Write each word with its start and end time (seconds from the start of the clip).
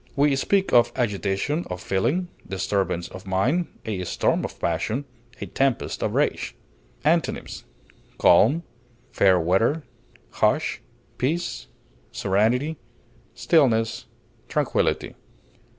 We 0.15 0.35
speak 0.35 0.73
of 0.73 0.91
agitation 0.95 1.63
of 1.69 1.79
feeling, 1.79 2.29
disturbance 2.47 3.07
of 3.09 3.27
mind, 3.27 3.67
a 3.85 4.03
storm 4.05 4.43
of 4.43 4.59
passion, 4.59 5.05
a 5.39 5.45
tempest 5.45 6.01
of 6.01 6.15
rage. 6.15 6.55
Antonyms: 7.05 7.65
calm, 8.17 8.63
fair 9.11 9.39
weather, 9.39 9.83
hush, 10.31 10.81
peace, 11.19 11.67
serenity, 12.11 12.77
stillness, 13.35 14.07
tranquillity. 14.49 15.13